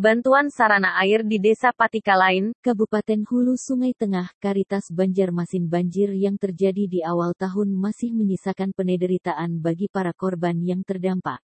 [0.00, 6.88] Bantuan sarana air di Desa Patikalain, Kabupaten Hulu Sungai Tengah, Karitas Banjarmasin banjir yang terjadi
[6.88, 11.44] di awal tahun masih menyisakan penderitaan bagi para korban yang terdampak.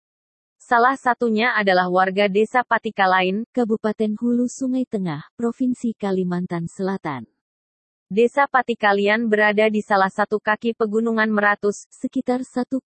[0.63, 7.27] Salah satunya adalah warga Desa Patikalain, Kabupaten Hulu Sungai Tengah, Provinsi Kalimantan Selatan.
[8.07, 12.79] Desa Patikalian berada di salah satu kaki pegunungan Meratus, sekitar 1,5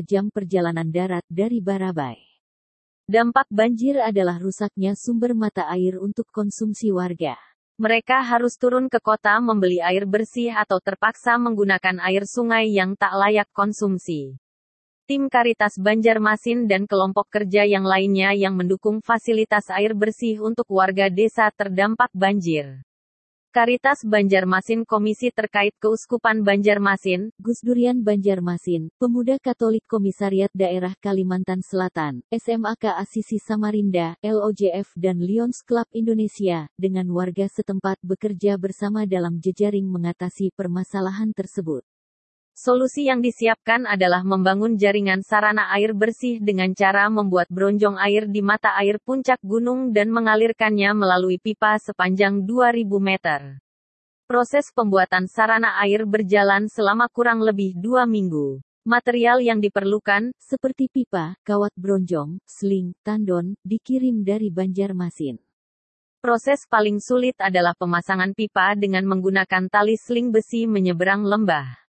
[0.00, 2.33] jam perjalanan darat dari Barabai.
[3.04, 7.36] Dampak banjir adalah rusaknya sumber mata air untuk konsumsi warga.
[7.76, 13.12] Mereka harus turun ke kota membeli air bersih atau terpaksa menggunakan air sungai yang tak
[13.12, 14.40] layak konsumsi.
[15.04, 21.12] Tim Karitas Banjarmasin dan kelompok kerja yang lainnya yang mendukung fasilitas air bersih untuk warga
[21.12, 22.80] desa terdampak banjir.
[23.54, 32.26] Karitas Banjarmasin Komisi terkait Keuskupan Banjarmasin, Gus Durian Banjarmasin, Pemuda Katolik Komisariat Daerah Kalimantan Selatan,
[32.34, 39.86] SMAK Asisi Samarinda, LOJF dan Lions Club Indonesia, dengan warga setempat bekerja bersama dalam jejaring
[39.86, 41.86] mengatasi permasalahan tersebut.
[42.54, 48.46] Solusi yang disiapkan adalah membangun jaringan sarana air bersih dengan cara membuat bronjong air di
[48.46, 53.58] mata air puncak gunung dan mengalirkannya melalui pipa sepanjang 2000 meter.
[54.30, 58.62] Proses pembuatan sarana air berjalan selama kurang lebih dua minggu.
[58.86, 65.42] Material yang diperlukan, seperti pipa, kawat bronjong, sling, tandon, dikirim dari Banjarmasin.
[66.22, 71.83] Proses paling sulit adalah pemasangan pipa dengan menggunakan tali sling besi menyeberang lembah.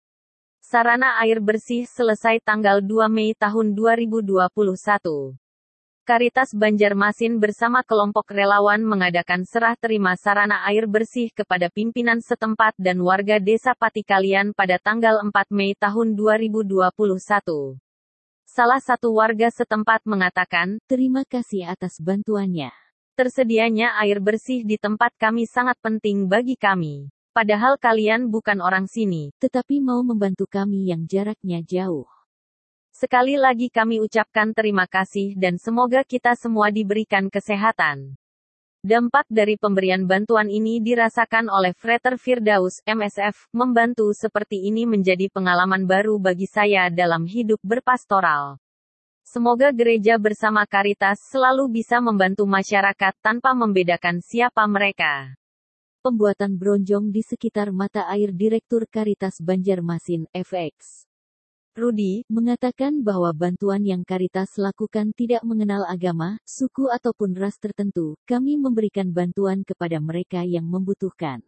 [0.72, 5.36] Sarana air bersih selesai tanggal 2 Mei tahun 2021.
[6.08, 13.04] Karitas Banjarmasin bersama kelompok relawan mengadakan serah terima sarana air bersih kepada pimpinan setempat dan
[13.04, 16.88] warga desa Patikalian pada tanggal 4 Mei tahun 2021.
[18.48, 22.72] Salah satu warga setempat mengatakan, terima kasih atas bantuannya.
[23.20, 27.12] Tersedianya air bersih di tempat kami sangat penting bagi kami.
[27.32, 32.04] Padahal kalian bukan orang sini, tetapi mau membantu kami yang jaraknya jauh.
[32.92, 38.20] Sekali lagi kami ucapkan terima kasih dan semoga kita semua diberikan kesehatan.
[38.84, 45.88] Dampak dari pemberian bantuan ini dirasakan oleh Frater Firdaus, MSF, membantu seperti ini menjadi pengalaman
[45.88, 48.60] baru bagi saya dalam hidup berpastoral.
[49.24, 55.32] Semoga gereja bersama Karitas selalu bisa membantu masyarakat tanpa membedakan siapa mereka
[56.02, 61.06] pembuatan bronjong di sekitar mata air Direktur Karitas Banjarmasin, FX.
[61.72, 68.60] Rudi, mengatakan bahwa bantuan yang Karitas lakukan tidak mengenal agama, suku ataupun ras tertentu, kami
[68.60, 71.40] memberikan bantuan kepada mereka yang membutuhkan.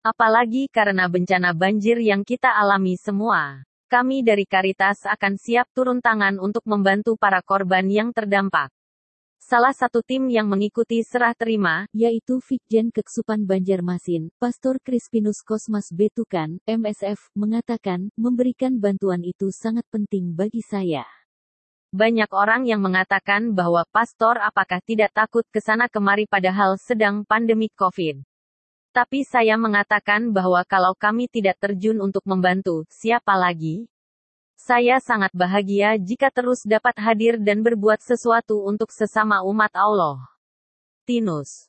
[0.00, 3.60] Apalagi karena bencana banjir yang kita alami semua.
[3.92, 8.72] Kami dari Karitas akan siap turun tangan untuk membantu para korban yang terdampak.
[9.52, 16.56] Salah satu tim yang mengikuti serah terima, yaitu Vikjen Keksupan Banjarmasin, Pastor Crispinus Kosmas Betukan,
[16.64, 21.04] MSF, mengatakan, memberikan bantuan itu sangat penting bagi saya.
[21.92, 27.68] Banyak orang yang mengatakan bahwa pastor apakah tidak takut ke sana kemari padahal sedang pandemi
[27.76, 28.24] COVID.
[28.96, 33.91] Tapi saya mengatakan bahwa kalau kami tidak terjun untuk membantu, siapa lagi?
[34.62, 40.22] Saya sangat bahagia jika terus dapat hadir dan berbuat sesuatu untuk sesama umat Allah.
[41.02, 41.66] Tinus